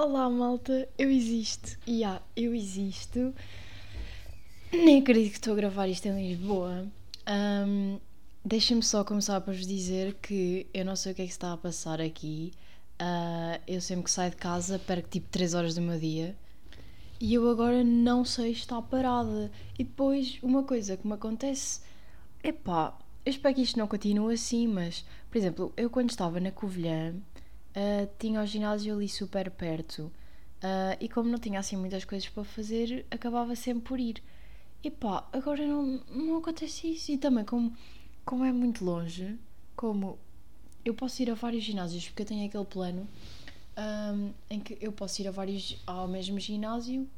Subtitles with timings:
[0.00, 1.76] Olá malta, eu existo.
[1.84, 3.34] E yeah, eu existo.
[4.70, 6.86] Nem acredito que estou a gravar isto em Lisboa.
[7.28, 7.98] Um,
[8.44, 11.52] Deixem-me só começar por vos dizer que eu não sei o que é que está
[11.52, 12.52] a passar aqui.
[13.02, 16.36] Uh, eu sempre que saio de casa perco tipo 3 horas do meu dia.
[17.20, 19.50] E eu agora não sei estar parada.
[19.76, 21.80] E depois, uma coisa que me acontece.
[22.40, 22.96] Epá,
[23.26, 27.16] eu espero que isto não continue assim, mas, por exemplo, eu quando estava na Covilhã
[27.78, 30.10] uh, tinha o ginásio ali super perto
[30.62, 34.22] uh, e como não tinha assim muitas coisas para fazer, acabava sempre por ir.
[34.82, 37.12] E pá, agora não, não acontece isso.
[37.12, 37.72] E também, como,
[38.24, 39.36] como é muito longe,
[39.74, 40.18] como
[40.84, 43.08] eu posso ir a vários ginásios, porque eu tenho aquele plano
[43.76, 47.08] um, em que eu posso ir a vários ao mesmo ginásio,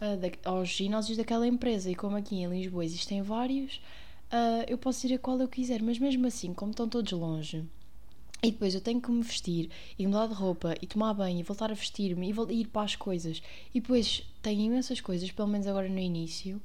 [0.00, 1.90] uh, da, aos ginásios daquela empresa.
[1.90, 3.76] E como aqui em Lisboa existem vários,
[4.32, 7.64] uh, eu posso ir a qual eu quiser, mas mesmo assim, como estão todos longe
[8.44, 11.42] e depois eu tenho que me vestir e mudar de roupa e tomar banho e
[11.44, 13.40] voltar a vestir-me e ir para as coisas.
[13.72, 16.60] E depois tenho imensas coisas, pelo menos agora no início.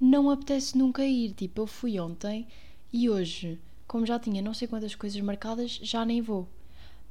[0.00, 1.32] Não apetece nunca ir.
[1.32, 2.46] Tipo, eu fui ontem
[2.92, 6.48] e hoje, como já tinha não sei quantas coisas marcadas, já nem vou.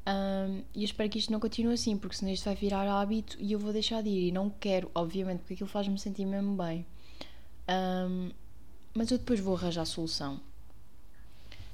[0.07, 3.35] Um, e eu espero que isto não continue assim, porque senão isto vai virar hábito
[3.37, 4.27] e eu vou deixar de ir.
[4.29, 6.85] E não quero, obviamente, porque aquilo faz-me sentir mesmo bem.
[7.67, 8.31] Um,
[8.93, 10.39] mas eu depois vou arranjar a solução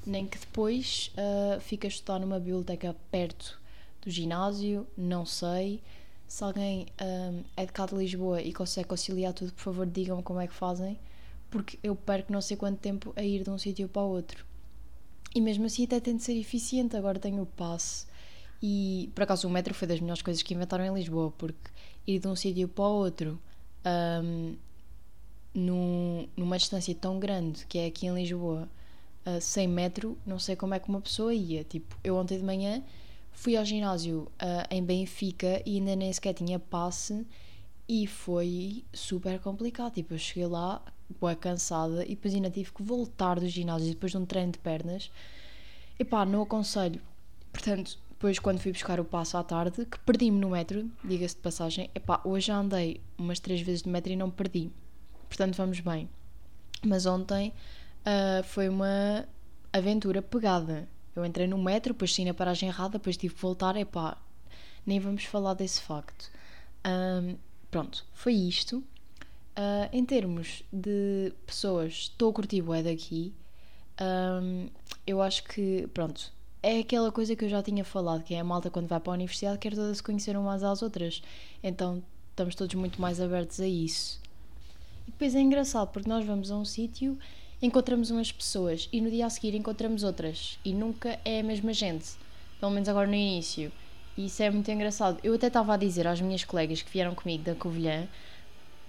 [0.05, 3.59] nem que depois uh, fique a estudar numa biblioteca perto
[4.01, 5.81] do ginásio, não sei.
[6.27, 10.23] Se alguém ah, é de cá de Lisboa e consegue conciliar tudo, por favor, digam-me
[10.23, 10.97] como é que fazem,
[11.51, 14.45] porque eu perco não sei quanto tempo a ir de um sítio para o outro.
[15.33, 16.95] E mesmo assim, até de ser eficiente.
[16.95, 18.07] Agora tenho o passe.
[18.61, 21.69] E por acaso, o metro foi das melhores coisas que inventaram em Lisboa, porque
[22.07, 23.39] ir de um sítio para o outro
[24.23, 24.55] um,
[25.53, 28.67] num, numa distância tão grande que é aqui em Lisboa
[29.25, 31.63] uh, 100 metros, não sei como é que uma pessoa ia.
[31.63, 32.83] Tipo, eu ontem de manhã
[33.31, 37.25] fui ao ginásio uh, em Benfica e ainda nem sequer tinha passe
[37.87, 39.93] e foi super complicado.
[39.93, 40.81] Tipo, eu cheguei lá,
[41.19, 44.59] boa cansada, e depois ainda tive que voltar do ginásio depois de um treino de
[44.59, 45.11] pernas.
[45.99, 47.01] E pá, não aconselho.
[47.51, 51.41] Portanto, depois quando fui buscar o passo à tarde, que perdi-me no metro, diga-se de
[51.41, 54.71] passagem, epá, hoje já andei umas três vezes de metro e não perdi.
[55.27, 56.09] Portanto, vamos bem.
[56.83, 57.53] Mas ontem
[58.05, 59.27] uh, foi uma
[59.73, 60.87] aventura pegada.
[61.15, 63.75] Eu entrei no metro, depois saí na paragem errada, depois tive que voltar.
[63.75, 64.17] Epá,
[64.85, 66.29] nem vamos falar desse facto.
[66.85, 67.37] Um,
[67.71, 68.83] pronto, foi isto.
[69.57, 73.33] Uh, em termos de pessoas, estou a curtir bué daqui.
[74.01, 74.67] Um,
[75.07, 78.43] eu acho que, pronto, é aquela coisa que eu já tinha falado, que é a
[78.43, 81.21] malta quando vai para a universidade quer todas se conhecer umas às outras.
[81.63, 84.19] Então estamos todos muito mais abertos a isso.
[85.07, 87.17] E depois é engraçado porque nós vamos a um sítio
[87.61, 91.73] encontramos umas pessoas e no dia a seguir encontramos outras e nunca é a mesma
[91.73, 92.13] gente,
[92.59, 93.71] pelo menos agora no início.
[94.17, 95.19] E isso é muito engraçado.
[95.23, 98.07] Eu até estava a dizer às minhas colegas que vieram comigo da Covilhã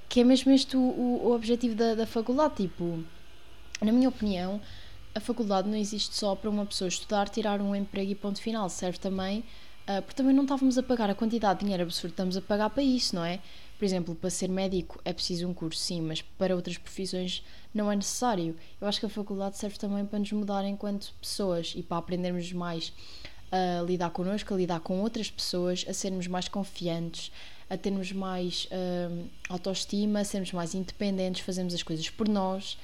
[0.09, 2.55] que é mesmo este o, o, objetivo da, da faculdade.
[2.57, 3.03] Tipo,
[3.81, 4.61] na minha opinião,
[5.15, 8.69] a faculdade não existe só para uma pessoa estudar, tirar um emprego e ponto final.
[8.69, 9.41] Serve também,
[9.89, 12.41] uh, porque também não estávamos a pagar a quantidade de dinheiro absurdo que estamos a
[12.41, 13.41] pagar para isso, não é?
[13.79, 17.45] Por exemplo, para ser médico é preciso um curso, sim, mas para outras profissões
[17.75, 18.57] não é necessário.
[18.81, 22.51] Eu acho que a faculdade serve também para nos mudar enquanto pessoas e para aprendermos
[22.53, 22.93] mais
[23.51, 27.31] a lidar connosco, a lidar com outras pessoas, a sermos mais confiantes,
[27.69, 32.79] a termos mais uh, autoestima, a sermos mais independentes, fazermos as coisas por nós.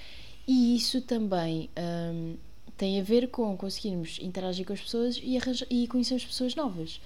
[0.47, 1.71] E isso também
[2.15, 2.37] um,
[2.77, 5.39] tem a ver com conseguirmos interagir com as pessoas e,
[5.71, 7.01] e conhecermos pessoas novas.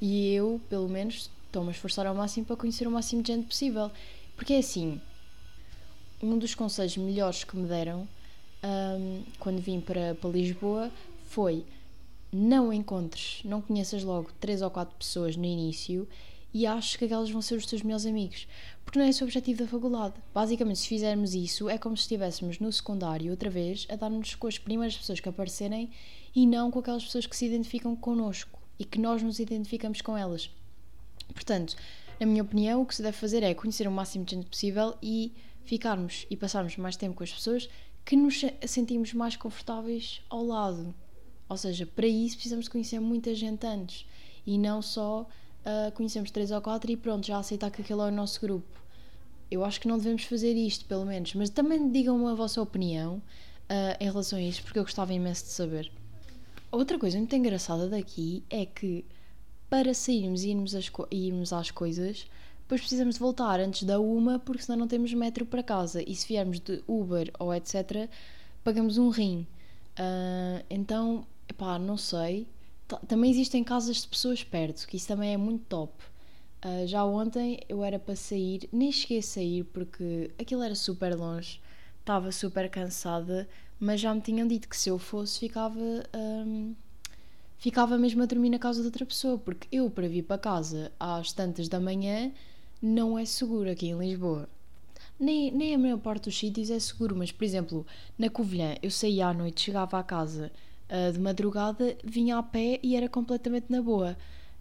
[0.00, 3.46] E eu, pelo menos, estou-me a esforçar ao máximo para conhecer o máximo de gente
[3.46, 3.90] possível.
[4.36, 5.00] Porque é assim,
[6.22, 8.06] um dos conselhos melhores que me deram
[8.62, 10.90] um, quando vim para, para Lisboa
[11.24, 11.64] foi
[12.30, 16.06] não encontres, não conheças logo três ou quatro pessoas no início
[16.52, 18.46] e acho que aquelas vão ser os teus melhores amigos.
[18.84, 20.14] Porque não é esse o objetivo da faculdade.
[20.34, 24.46] Basicamente, se fizermos isso, é como se estivéssemos no secundário outra vez a dar-nos com
[24.46, 25.90] as primeiras pessoas que aparecerem
[26.34, 30.16] e não com aquelas pessoas que se identificam connosco e que nós nos identificamos com
[30.16, 30.50] elas.
[31.32, 31.76] Portanto,
[32.18, 34.94] na minha opinião, o que se deve fazer é conhecer o máximo de gente possível
[35.02, 35.32] e
[35.64, 37.68] ficarmos e passarmos mais tempo com as pessoas
[38.04, 40.94] que nos sentimos mais confortáveis ao lado.
[41.48, 44.06] Ou seja, para isso precisamos conhecer muita gente antes
[44.46, 45.22] e não só
[45.66, 48.80] uh, conhecemos três ou quatro e pronto, já aceitar que aquele é o nosso grupo.
[49.50, 53.16] Eu acho que não devemos fazer isto, pelo menos, mas também digam-me a vossa opinião
[53.16, 55.90] uh, em relação a isto, porque eu gostava imenso de saber.
[56.70, 59.04] Outra coisa muito engraçada daqui é que
[59.68, 62.26] para sairmos e irmos, às, irmos às coisas,
[62.60, 66.02] depois precisamos de voltar antes da uma, porque senão não temos metro para casa.
[66.02, 68.08] E se viermos de Uber ou etc.,
[68.64, 69.46] pagamos um rim.
[69.98, 71.24] Uh, então,
[71.56, 72.48] pá, não sei.
[73.06, 75.92] Também existem casas de pessoas perto, que isso também é muito top.
[76.64, 81.14] Uh, já ontem eu era para sair, nem cheguei a sair porque aquilo era super
[81.14, 81.60] longe,
[82.00, 83.48] estava super cansada,
[83.78, 86.74] mas já me tinham dito que se eu fosse ficava, um,
[87.58, 90.92] ficava mesmo a dormir na casa de outra pessoa, porque eu para vir para casa
[90.98, 92.30] às tantas da manhã
[92.80, 94.48] não é seguro aqui em Lisboa.
[95.18, 97.86] Nem, nem a maior parte dos sítios é seguro, mas por exemplo,
[98.18, 100.52] na Covilhã eu saía à noite, chegava à casa
[100.90, 104.16] uh, de madrugada, vinha a pé e era completamente na boa.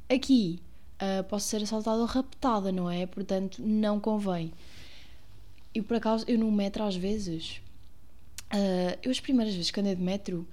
[0.09, 0.61] Aqui
[0.95, 3.05] uh, posso ser assaltada ou raptada, não é?
[3.05, 4.53] Portanto, não convém.
[5.73, 7.61] E por acaso, eu no metro às vezes,
[8.53, 10.47] uh, eu as primeiras vezes que andei de metro,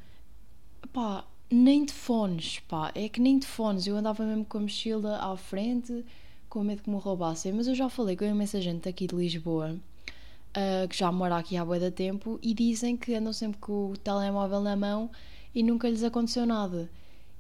[0.93, 3.87] pá, nem de fones, pá, é que nem de fones.
[3.87, 6.05] Eu andava mesmo com a mochila à frente,
[6.49, 7.53] com medo que me roubassem.
[7.53, 11.57] Mas eu já falei com imensa gente aqui de Lisboa, uh, que já mora aqui
[11.57, 15.11] há bué da tempo, e dizem que andam sempre com o telemóvel na mão
[15.55, 16.91] e nunca lhes aconteceu nada.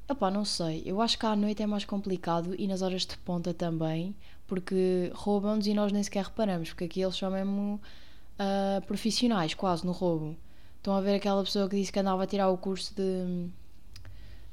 [0.08, 0.82] Epá, não sei.
[0.84, 4.14] Eu acho que à noite é mais complicado e nas horas de ponta também,
[4.46, 7.80] porque roubam-nos e nós nem sequer reparamos, porque aqui eles são mesmo
[8.38, 10.36] uh, profissionais, quase, no roubo.
[10.76, 13.48] Estão a ver aquela pessoa que disse que andava a tirar o curso de,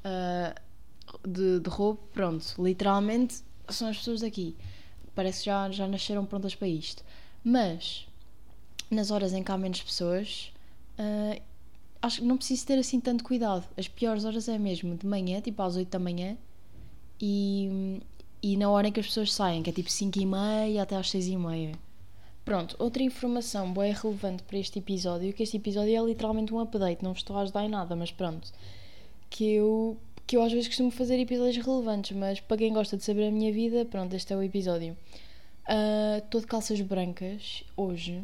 [0.05, 1.99] uh, de, de roubo?
[2.13, 4.55] Pronto, literalmente são as pessoas daqui.
[5.15, 7.03] Parece que já, já nasceram prontas para isto.
[7.43, 8.07] Mas,
[8.89, 10.51] nas horas em que há menos pessoas,
[10.97, 11.41] uh,
[12.01, 13.65] acho que não preciso ter assim tanto cuidado.
[13.77, 16.37] As piores horas é mesmo de manhã, tipo às 8 da manhã,
[17.19, 18.01] e,
[18.41, 20.95] e na hora em que as pessoas saem, que é tipo 5 e meia até
[20.95, 21.71] às 6 e meia.
[22.45, 27.03] Pronto, outra informação boa relevante para este episódio, que este episódio é literalmente um update,
[27.03, 28.51] não vos estou a ajudar em nada, mas pronto.
[29.29, 33.03] Que eu, que eu às vezes costumo fazer episódios relevantes, mas para quem gosta de
[33.03, 34.97] saber a minha vida, pronto, este é o episódio.
[36.17, 38.23] Estou uh, de calças brancas hoje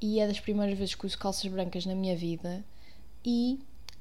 [0.00, 2.64] e é das primeiras vezes que uso calças brancas na minha vida
[3.24, 3.58] e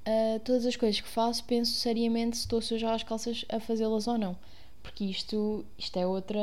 [0.08, 3.60] uh, todas as coisas que faço penso seriamente se estou a sujar as calças a
[3.60, 4.38] fazê-las ou não.
[4.84, 6.40] Porque isto, isto é outra,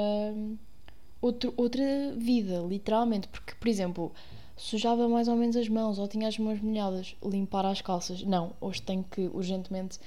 [1.21, 3.29] outro, outra vida, literalmente.
[3.29, 4.13] Porque, por exemplo,
[4.57, 8.23] sujava mais ou menos as mãos ou tinha as mãos molhadas, limpar as calças.
[8.23, 9.99] Não, hoje tenho que urgentemente,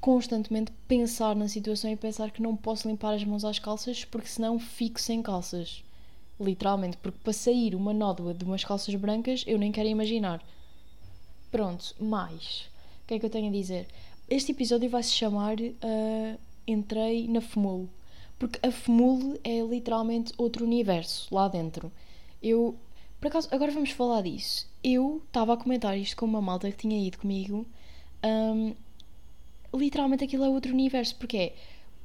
[0.00, 4.28] constantemente pensar na situação e pensar que não posso limpar as mãos às calças porque
[4.28, 5.82] senão fico sem calças.
[6.40, 10.42] Literalmente, porque para sair uma nódoa de umas calças brancas eu nem quero imaginar.
[11.50, 12.68] Pronto, mais.
[13.02, 13.86] O que é que eu tenho a dizer?
[14.28, 17.88] Este episódio vai se chamar uh, Entrei na FMUL.
[18.38, 21.90] Porque a FMUL é literalmente outro universo lá dentro.
[22.42, 22.76] Eu,
[23.20, 24.68] por acaso, agora vamos falar disso.
[24.82, 27.66] Eu estava a comentar isto com uma malta que tinha ido comigo.
[28.24, 28.74] Um,
[29.74, 31.56] literalmente aquilo é outro universo, porque é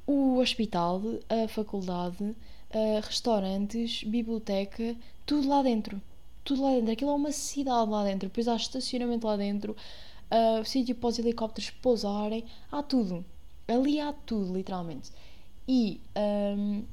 [0.06, 6.00] o hospital, a faculdade, uh, restaurantes, biblioteca, tudo lá dentro
[6.44, 6.92] tudo lá dentro.
[6.92, 8.28] Aquilo é uma cidade lá dentro.
[8.28, 9.74] Depois há estacionamento lá dentro,
[10.30, 13.24] uh, sítio para os helicópteros pousarem, há tudo.
[13.66, 15.10] Ali há tudo, literalmente.
[15.66, 16.00] E
[16.56, 16.84] um,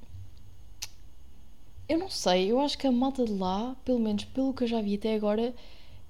[1.93, 4.67] eu não sei, eu acho que a malta de lá, pelo menos pelo que eu
[4.67, 5.53] já vi até agora,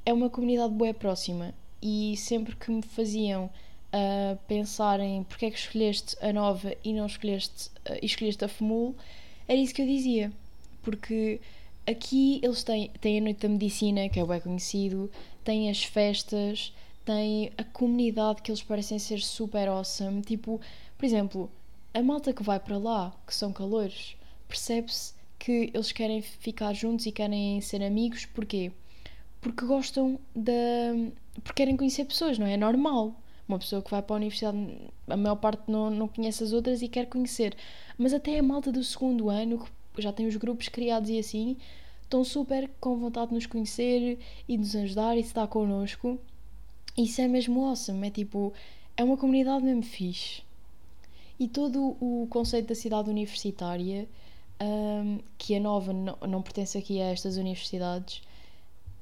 [0.05, 1.53] é uma comunidade boa próxima.
[1.81, 6.93] E sempre que me faziam uh, pensar em porque é que escolheste a nova e
[6.93, 8.95] não escolheste, uh, escolheste a FMUL,
[9.47, 10.31] era isso que eu dizia.
[10.81, 11.39] Porque
[11.87, 15.09] Aqui eles têm, têm a Noite da Medicina, que é bem conhecido,
[15.43, 16.71] têm as festas,
[17.03, 20.21] têm a comunidade que eles parecem ser super awesome.
[20.21, 20.61] Tipo,
[20.95, 21.51] por exemplo,
[21.93, 24.15] a malta que vai para lá, que são calores,
[24.47, 28.25] percebe-se que eles querem ficar juntos e querem ser amigos.
[28.27, 28.71] Porquê?
[29.41, 30.53] Porque gostam da.
[31.43, 32.53] porque querem conhecer pessoas, não é?
[32.53, 33.15] É normal.
[33.47, 34.57] Uma pessoa que vai para a universidade,
[35.07, 37.57] a maior parte não, não conhece as outras e quer conhecer.
[37.97, 41.57] Mas até a malta do segundo ano, que já tem os grupos criados e assim,
[42.03, 46.19] estão super com vontade de nos conhecer e de nos ajudar e de estar connosco.
[46.95, 48.53] Isso é mesmo awesome, é tipo,
[48.95, 50.43] é uma comunidade mesmo fixe.
[51.39, 54.07] E todo o conceito da cidade universitária,
[54.61, 58.21] um, que a nova não, não pertence aqui a estas universidades,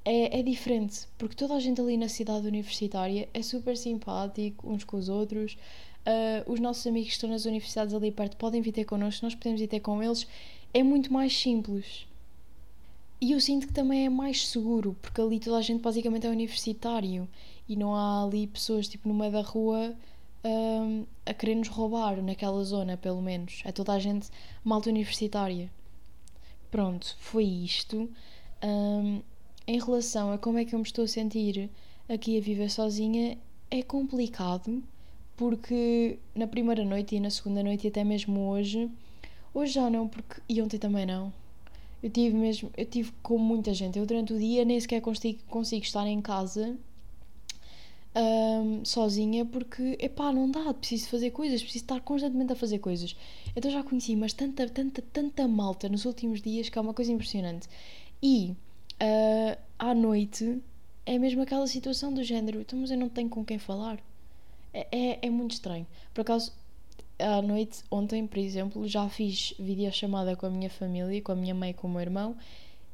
[0.05, 4.83] é, é diferente, porque toda a gente ali na cidade universitária é super simpático uns
[4.83, 5.57] com os outros.
[5.99, 9.35] Uh, os nossos amigos que estão nas universidades ali perto podem vir ter connosco, nós
[9.35, 10.25] podemos ir ter com eles
[10.73, 12.07] é muito mais simples.
[13.21, 16.29] E eu sinto que também é mais seguro, porque ali toda a gente basicamente é
[16.29, 17.27] universitário
[17.67, 19.93] e não há ali pessoas tipo no meio da rua
[20.43, 23.61] um, a querer nos roubar, naquela zona pelo menos.
[23.65, 24.29] É toda a gente
[24.63, 25.71] malta universitária.
[26.71, 28.09] Pronto, foi isto.
[28.63, 29.21] Um,
[29.67, 31.69] em relação a como é que eu me estou a sentir
[32.07, 33.37] aqui a viver sozinha,
[33.69, 34.83] é complicado
[35.37, 38.89] porque na primeira noite e na segunda noite e até mesmo hoje
[39.53, 40.41] Hoje já não, porque.
[40.47, 41.33] E ontem também não.
[42.01, 42.71] Eu tive mesmo.
[42.77, 43.97] Eu tive com muita gente.
[43.97, 46.77] Eu durante o dia nem sequer consigo, consigo estar em casa
[48.15, 53.15] um, sozinha porque, epá, não dá, preciso fazer coisas, preciso estar constantemente a fazer coisas.
[53.55, 57.11] Então já conheci, mas tanta, tanta, tanta malta nos últimos dias que é uma coisa
[57.11, 57.67] impressionante.
[58.21, 58.55] E
[59.01, 60.61] uh, à noite
[61.05, 63.99] é mesmo aquela situação do género, então, mas eu não tenho com quem falar.
[64.73, 65.87] É, é, é muito estranho.
[66.13, 66.53] Por acaso,
[67.17, 71.55] à noite, ontem, por exemplo, já fiz videochamada com a minha família, com a minha
[71.55, 72.35] mãe e com o meu irmão,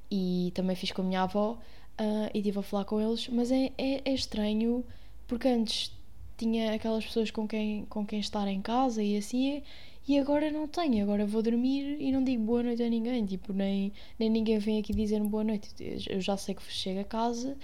[0.10, 1.58] e também fiz com a minha avó,
[2.00, 4.84] uh, e estive a falar com eles, mas é, é, é estranho
[5.28, 5.92] porque antes
[6.38, 9.64] tinha aquelas pessoas com quem, com quem estar em casa e assim,
[10.08, 11.04] e agora não tenho.
[11.04, 13.26] Agora vou dormir e não digo boa noite a ninguém.
[13.26, 15.70] Tipo, nem, nem ninguém vem aqui dizer-me boa noite.
[16.10, 17.58] Eu já sei que chego a casa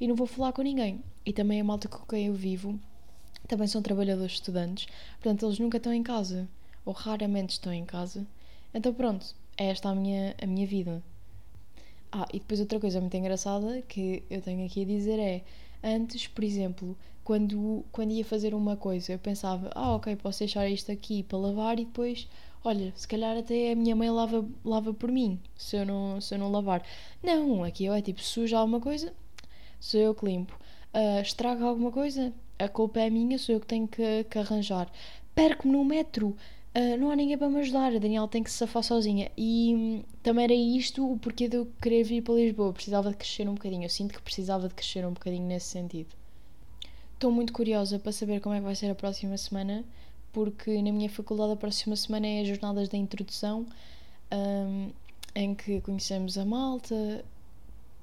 [0.00, 1.02] e não vou falar com ninguém.
[1.26, 2.78] E também a malta com quem eu vivo
[3.48, 6.46] também são trabalhadores estudantes, portanto eles nunca estão em casa,
[6.84, 8.26] ou raramente estão em casa.
[8.74, 11.02] Então pronto, é esta a minha, a minha vida.
[12.12, 15.42] Ah, e depois outra coisa muito engraçada que eu tenho aqui a dizer é
[15.82, 20.68] Antes, por exemplo, quando, quando ia fazer uma coisa, eu pensava, ah, ok, posso deixar
[20.68, 22.26] isto aqui para lavar e depois,
[22.64, 26.34] olha, se calhar até a minha mãe lava, lava por mim, se eu, não, se
[26.34, 26.82] eu não lavar.
[27.22, 29.12] Não, aqui eu é tipo, suja alguma coisa,
[29.78, 30.58] sou eu que limpo.
[30.94, 34.90] Uh, estraga alguma coisa, a culpa é minha, sou eu que tenho que, que arranjar.
[35.34, 36.36] Perco-me no metro,
[36.78, 39.28] Uh, não há ninguém para me ajudar, a Daniela tem que se safar sozinha.
[39.36, 42.72] E hum, também era isto o porquê de eu querer vir para Lisboa.
[42.72, 43.84] precisava de crescer um bocadinho.
[43.84, 46.14] Eu sinto que precisava de crescer um bocadinho nesse sentido.
[47.14, 49.84] Estou muito curiosa para saber como é que vai ser a próxima semana,
[50.32, 53.66] porque na minha faculdade a próxima semana é as jornadas da introdução,
[54.32, 54.90] um,
[55.34, 57.24] em que conhecemos a malta,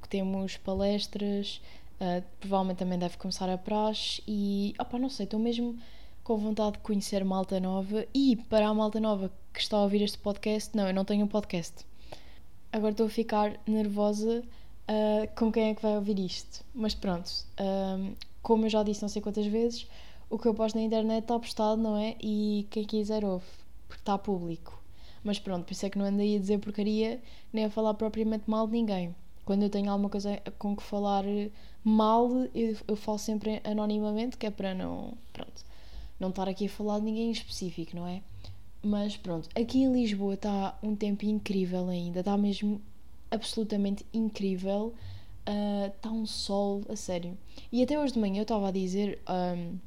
[0.09, 1.61] temos palestras,
[2.01, 5.79] uh, provavelmente também deve começar a praxe e, opá, não sei, estou mesmo
[6.25, 10.01] com vontade de conhecer malta nova e para a malta nova que está a ouvir
[10.01, 11.85] este podcast, não, eu não tenho um podcast.
[12.73, 14.43] Agora estou a ficar nervosa
[14.89, 16.65] uh, com quem é que vai ouvir isto.
[16.73, 19.87] Mas pronto, uh, como eu já disse não sei quantas vezes,
[20.27, 22.15] o que eu posto na internet está postado, não é?
[22.19, 23.45] E quem quiser ouve,
[23.87, 24.81] porque está público.
[25.23, 27.21] Mas pronto, por isso é que não ando aí a dizer porcaria,
[27.53, 29.15] nem a falar propriamente mal de ninguém.
[29.45, 31.23] Quando eu tenho alguma coisa com que falar
[31.83, 35.13] mal, eu, eu falo sempre anonimamente, que é para não.
[35.31, 35.64] Pronto
[36.19, 38.21] não estar aqui a falar de ninguém em específico, não é?
[38.83, 42.81] Mas pronto, aqui em Lisboa está um tempo incrível ainda, está mesmo
[43.31, 44.93] absolutamente incrível.
[45.47, 47.37] Uh, está um sol, a sério.
[47.71, 49.77] E até hoje de manhã eu estava a dizer um,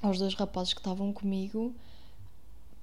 [0.00, 1.74] aos dois rapazes que estavam comigo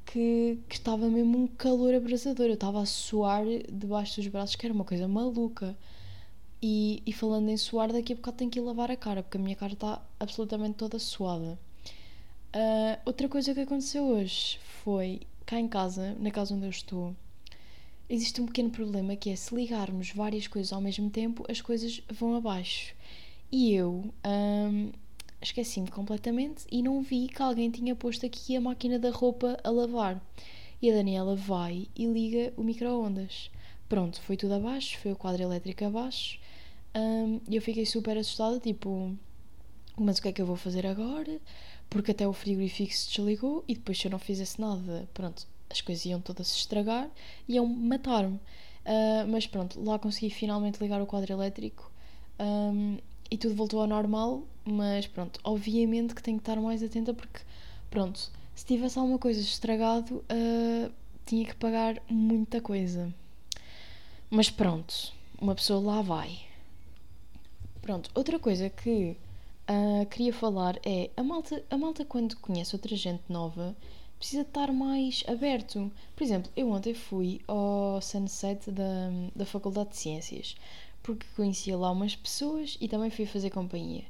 [0.05, 2.48] que, que estava mesmo um calor abrasador.
[2.48, 5.77] Eu estava a suar debaixo dos braços, que era uma coisa maluca.
[6.62, 9.38] E, e falando em suar, daqui a bocado tenho que ir lavar a cara, porque
[9.38, 11.58] a minha cara está absolutamente toda suada.
[12.56, 17.15] Uh, outra coisa que aconteceu hoje foi cá em casa, na casa onde eu estou,
[18.10, 22.01] existe um pequeno problema que é se ligarmos várias coisas ao mesmo tempo, as coisas
[22.12, 22.96] vão abaixo.
[23.51, 24.91] E eu um,
[25.41, 29.70] esqueci-me completamente e não vi que alguém tinha posto aqui a máquina da roupa a
[29.70, 30.20] lavar.
[30.82, 33.51] E a Daniela vai e liga o micro-ondas.
[33.88, 36.39] Pronto, foi tudo abaixo, foi o quadro elétrico abaixo.
[36.96, 39.15] Um, e eu fiquei super assustada, tipo,
[39.98, 41.39] mas o que é que eu vou fazer agora?
[41.89, 45.81] Porque até o frigorífico se desligou e depois se eu não fizesse nada, pronto, as
[45.81, 47.10] coisas iam todas se estragar
[47.48, 48.36] e iam matar-me.
[48.86, 51.91] Uh, mas pronto, lá consegui finalmente ligar o quadro elétrico
[52.39, 52.98] um,
[53.29, 57.39] e tudo voltou ao normal, mas pronto, obviamente que tenho que estar mais atenta porque,
[57.91, 60.91] pronto, se tivesse alguma coisa estragado, uh,
[61.25, 63.13] tinha que pagar muita coisa.
[64.29, 66.39] Mas pronto, uma pessoa lá vai.
[67.81, 69.15] Pronto, outra coisa que
[69.70, 73.76] uh, queria falar é a malta, a malta quando conhece outra gente nova
[74.18, 75.92] precisa estar mais aberto.
[76.16, 80.56] Por exemplo, eu ontem fui ao Sunset da, da Faculdade de Ciências
[81.02, 84.04] porque conhecia lá umas pessoas e também fui fazer companhia.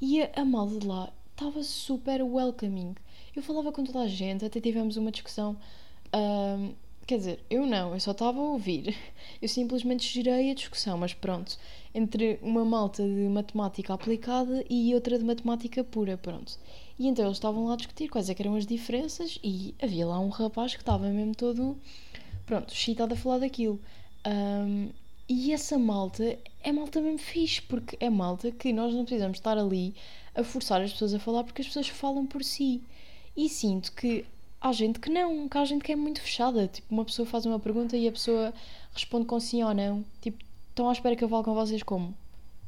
[0.00, 2.94] E a, a malta de lá estava super welcoming.
[3.34, 5.56] Eu falava com toda a gente, até tivemos uma discussão.
[6.14, 6.74] Uh,
[7.06, 8.96] quer dizer, eu não, eu só estava a ouvir.
[9.42, 11.58] Eu simplesmente girei a discussão, mas pronto
[11.94, 16.58] entre uma malta de matemática aplicada e outra de matemática pura, pronto.
[16.98, 20.18] E então eles estavam lá a discutir quais é eram as diferenças e havia lá
[20.18, 21.78] um rapaz que estava mesmo todo,
[22.44, 23.80] pronto, excitado a falar daquilo.
[24.26, 24.90] Um,
[25.28, 29.56] e essa malta é malta mesmo fixe, porque é malta que nós não precisamos estar
[29.56, 29.94] ali
[30.34, 32.82] a forçar as pessoas a falar porque as pessoas falam por si.
[33.36, 34.24] E sinto que
[34.64, 36.66] há gente que não, que há gente que é muito fechada.
[36.66, 38.52] Tipo, uma pessoa faz uma pergunta e a pessoa
[38.94, 40.02] responde com sim ou não.
[40.22, 42.14] Tipo, estão à espera que eu fale com vocês como?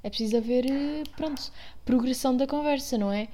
[0.02, 1.50] É preciso haver, eh, pronto,
[1.86, 3.28] progressão da conversa, não é?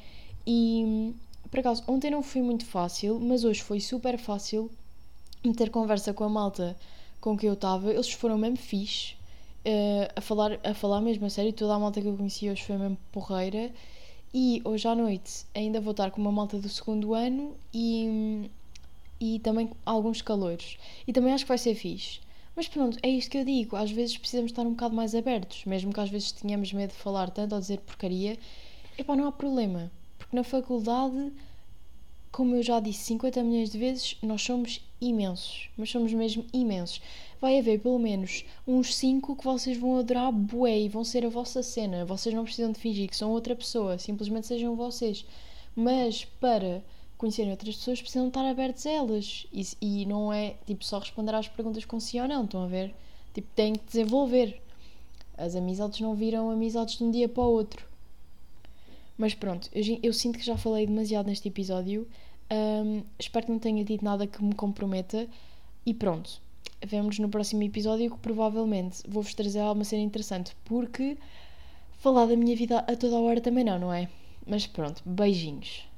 [0.46, 1.12] E,
[1.50, 4.70] por acaso, ontem não foi muito fácil, mas hoje foi super fácil
[5.44, 6.76] meter conversa com a malta
[7.20, 7.92] com que eu estava.
[7.92, 9.14] Eles foram mesmo fixe,
[9.66, 11.52] uh, a, falar, a falar mesmo a sério.
[11.52, 13.72] Toda a malta que eu conheci hoje foi mesmo porreira.
[14.34, 18.48] E hoje à noite ainda vou estar com uma malta do segundo ano e,
[19.20, 20.78] e também alguns calores.
[21.06, 22.20] E também acho que vai ser fixe.
[22.56, 23.76] Mas pronto, é isto que eu digo.
[23.76, 25.64] Às vezes precisamos estar um bocado mais abertos.
[25.66, 28.38] Mesmo que às vezes tenhamos medo de falar tanto ou dizer porcaria.
[28.96, 29.90] Epá, não há problema.
[30.18, 31.30] Porque na faculdade,
[32.30, 35.68] como eu já disse 50 milhões de vezes, nós somos imensos.
[35.76, 37.02] Mas somos mesmo imensos
[37.42, 41.28] vai haver pelo menos uns 5 que vocês vão adorar bué e vão ser a
[41.28, 42.04] vossa cena.
[42.04, 45.26] Vocês não precisam de fingir que são outra pessoa, simplesmente sejam vocês.
[45.74, 46.84] Mas para
[47.18, 49.44] conhecerem outras pessoas precisam estar abertos a elas.
[49.52, 52.68] E, e não é tipo só responder às perguntas com sim ou não, estão a
[52.68, 52.94] ver?
[53.34, 54.62] Tipo, têm que desenvolver.
[55.36, 57.84] As amizades não viram amizades de um dia para o outro.
[59.18, 62.06] Mas pronto, eu, eu sinto que já falei demasiado neste episódio.
[62.52, 65.28] Um, espero que não tenha dito nada que me comprometa.
[65.84, 66.40] E pronto,
[66.86, 71.16] vemos no próximo episódio que provavelmente vou-vos trazer alguma cena interessante, porque
[71.98, 74.08] falar da minha vida a toda hora também não, não é?
[74.46, 75.91] Mas pronto, beijinhos.